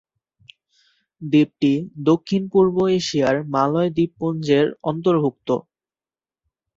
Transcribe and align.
দ্বীপটি 1.21 1.73
দক্ষিণ-পূর্ব 2.05 2.75
এশিয়ার 2.97 3.37
মালয় 3.53 3.89
দ্বীপপুঞ্জের 3.95 4.67
অন্তর্ভুক্ত। 4.83 5.49